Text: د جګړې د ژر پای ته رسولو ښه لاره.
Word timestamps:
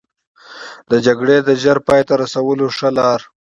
د 0.91 0.93
جګړې 1.05 1.37
د 1.41 1.49
ژر 1.61 1.77
پای 1.87 2.01
ته 2.07 2.13
رسولو 2.21 2.65
ښه 2.77 2.89
لاره. 2.97 3.25